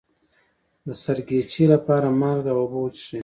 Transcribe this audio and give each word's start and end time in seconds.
د 0.85 0.87
سرګیچي 1.03 1.63
لپاره 1.73 2.07
مالګه 2.19 2.51
او 2.53 2.59
اوبه 2.61 2.77
وڅښئ 2.81 3.19